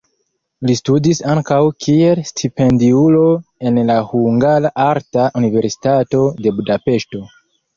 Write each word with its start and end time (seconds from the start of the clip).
Li 0.69 0.75
studis 0.77 1.19
ankaŭ 1.33 1.59
kiel 1.87 2.21
stipendiulo 2.29 3.27
en 3.71 3.77
la 3.91 3.99
Hungara 4.15 4.73
Arta 4.87 5.29
Universitato 5.43 6.25
de 6.45 6.57
Budapeŝto. 6.59 7.25